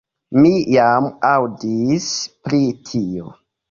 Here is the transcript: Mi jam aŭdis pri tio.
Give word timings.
Mi 0.37 0.53
jam 0.77 1.11
aŭdis 1.33 2.11
pri 2.49 2.67
tio. 2.93 3.35